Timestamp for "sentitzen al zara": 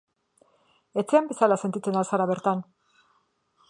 1.65-2.31